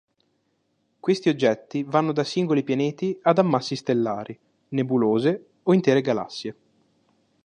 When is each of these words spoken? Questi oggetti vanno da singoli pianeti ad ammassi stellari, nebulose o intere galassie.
Questi 0.99 1.29
oggetti 1.29 1.83
vanno 1.83 2.11
da 2.11 2.23
singoli 2.23 2.63
pianeti 2.63 3.15
ad 3.21 3.37
ammassi 3.37 3.75
stellari, 3.75 4.35
nebulose 4.69 5.45
o 5.61 5.73
intere 5.75 6.01
galassie. 6.01 6.55